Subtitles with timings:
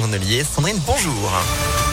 [0.00, 1.89] Sandrine bonjour.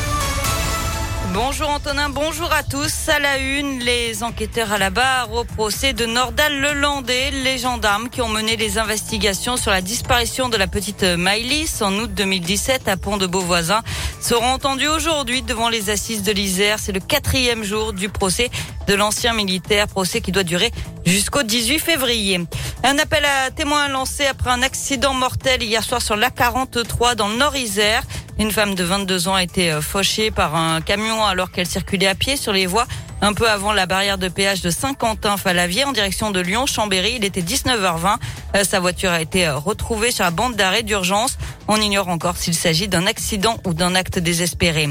[1.33, 3.09] Bonjour Antonin, bonjour à tous.
[3.09, 8.09] À la une, les enquêteurs à la barre au procès de Nordal Lelandais, les gendarmes
[8.09, 12.87] qui ont mené les investigations sur la disparition de la petite Maïlis en août 2017
[12.87, 13.81] à Pont de Beauvoisin
[14.21, 16.79] seront entendus aujourd'hui devant les assises de l'Isère.
[16.79, 18.49] C'est le quatrième jour du procès
[18.87, 20.71] de l'ancien militaire, procès qui doit durer
[21.05, 22.41] jusqu'au 18 février.
[22.83, 27.35] Un appel à témoins lancé après un accident mortel hier soir sur l'A43 dans le
[27.35, 28.03] Nord-Isère.
[28.39, 32.07] Une femme de 22 ans a été euh, fauchée par un camion alors qu'elle circulait
[32.07, 32.85] à pied sur les voies
[33.19, 37.15] un peu avant la barrière de péage de Saint-Quentin-Falavier en direction de Lyon-Chambéry.
[37.17, 38.17] Il était 19h20.
[38.55, 41.39] Euh, sa voiture a été euh, retrouvée sur la bande d'arrêt d'urgence.
[41.67, 44.87] On ignore encore s'il s'agit d'un accident ou d'un acte désespéré.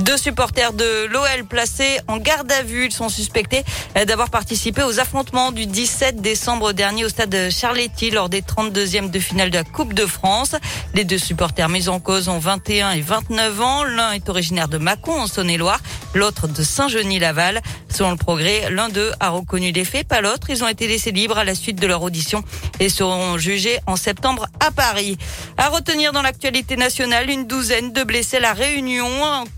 [0.00, 2.90] Deux supporters de l'OL placés en garde à vue.
[2.90, 3.64] Sont suspectés
[4.06, 9.18] d'avoir participé aux affrontements du 17 décembre dernier au stade Charletti lors des 32e de
[9.18, 10.54] finale de la Coupe de France.
[10.94, 13.84] Les deux supporters mis en cause ont 21 et 29 ans.
[13.84, 15.80] L'un est originaire de Mâcon en Saône-et-Loire,
[16.14, 17.60] l'autre de Saint-Genis-Laval.
[17.88, 20.50] Selon le progrès, l'un d'eux a reconnu les faits, pas l'autre.
[20.50, 22.44] Ils ont été laissés libres à la suite de leur audition
[22.80, 25.18] et seront jugés en septembre à Paris.
[25.56, 29.08] À retenir dans l'actualité nationale, une douzaine de blessés à la Réunion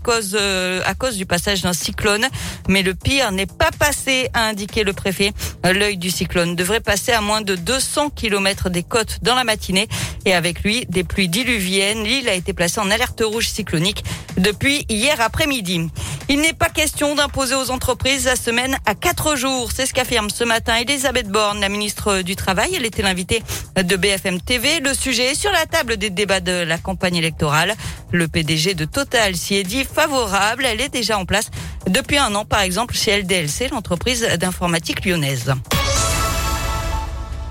[0.03, 2.27] cause euh, à cause du passage d'un cyclone.
[2.67, 5.33] Mais le pire n'est pas passé, a indiqué le préfet.
[5.63, 9.87] L'œil du cyclone devrait passer à moins de 200 km des côtes dans la matinée.
[10.25, 12.03] Et avec lui, des pluies diluviennes.
[12.03, 14.03] L'île a été placée en alerte rouge cyclonique
[14.37, 15.89] depuis hier après-midi.
[16.29, 19.69] Il n'est pas question d'imposer aux entreprises la semaine à quatre jours.
[19.75, 22.71] C'est ce qu'affirme ce matin Elisabeth Borne, la ministre du Travail.
[22.75, 23.43] Elle était l'invitée
[23.75, 24.79] de BFM TV.
[24.79, 27.75] Le sujet est sur la table des débats de la campagne électorale.
[28.11, 30.65] Le PDG de Total s'y est dit favorable.
[30.65, 31.49] Elle est déjà en place
[31.87, 35.53] depuis un an, par exemple, chez LDLC, l'entreprise d'informatique lyonnaise.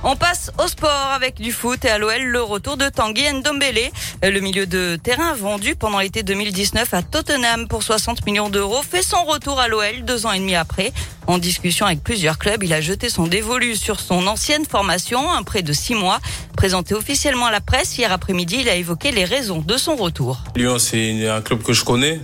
[0.02, 3.90] On passe au sport avec du foot et à l'OL le retour de Tanguy Ndombele.
[4.22, 9.02] Le milieu de terrain vendu pendant l'été 2019 à Tottenham pour 60 millions d'euros fait
[9.02, 10.94] son retour à l'OL deux ans et demi après.
[11.26, 15.42] En discussion avec plusieurs clubs, il a jeté son dévolu sur son ancienne formation, un
[15.42, 16.18] prêt de six mois.
[16.56, 20.42] Présenté officiellement à la presse hier après-midi, il a évoqué les raisons de son retour.
[20.56, 22.20] Lyon, c'est un club que je connais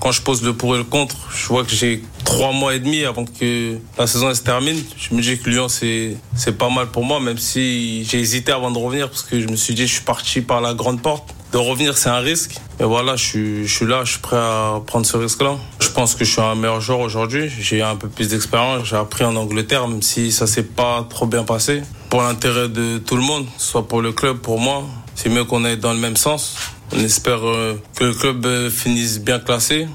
[0.00, 2.80] quand je pose le pour et le contre, je vois que j'ai trois mois et
[2.80, 4.82] demi avant que la saison se termine.
[4.96, 6.16] Je me dis que Lyon, c'est,
[6.58, 9.56] pas mal pour moi, même si j'ai hésité avant de revenir parce que je me
[9.56, 11.34] suis dit, je suis parti par la grande porte.
[11.52, 12.56] De revenir, c'est un risque.
[12.80, 15.56] Et voilà, je suis, je suis là, je suis prêt à prendre ce risque-là.
[15.80, 17.50] Je pense que je suis un meilleur joueur aujourd'hui.
[17.58, 18.84] J'ai un peu plus d'expérience.
[18.84, 21.82] J'ai appris en Angleterre, même si ça s'est pas trop bien passé.
[22.10, 24.84] Pour l'intérêt de tout le monde, soit pour le club, pour moi,
[25.14, 26.56] c'est mieux qu'on aille dans le même sens.
[26.92, 29.88] On espère euh, que le club euh, finisse bien classé,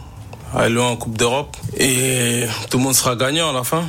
[0.53, 3.83] aller en Coupe d'Europe et tout le monde sera gagnant à la fin.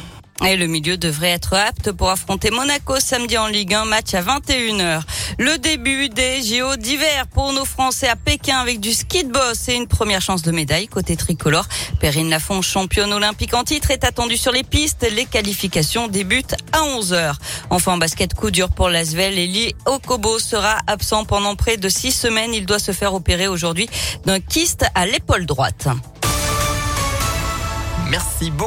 [0.44, 4.22] Et le milieu devrait être apte pour affronter Monaco samedi en Ligue 1, match à
[4.22, 5.02] 21h.
[5.38, 9.68] Le début des JO d'hiver pour nos Français à Pékin avec du ski de boss
[9.68, 11.66] et une première chance de médaille côté tricolore.
[12.00, 15.06] Perrine Lafont, championne olympique en titre, est attendue sur les pistes.
[15.12, 17.34] Les qualifications débutent à 11h.
[17.70, 19.38] Enfin, en basket, coup dur pour l'Asvel.
[19.38, 22.52] Eli Okobo sera absent pendant près de six semaines.
[22.52, 23.88] Il doit se faire opérer aujourd'hui
[24.26, 25.86] d'un kyste à l'épaule droite.
[28.10, 28.60] Merci beaucoup.